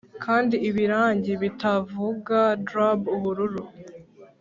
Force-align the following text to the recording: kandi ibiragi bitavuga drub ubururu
kandi 0.23 0.55
ibiragi 0.69 1.33
bitavuga 1.43 2.39
drub 2.65 2.99
ubururu 3.15 3.63